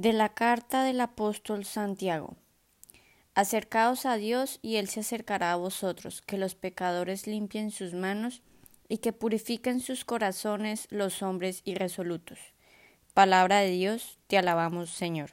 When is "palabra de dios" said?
13.12-14.18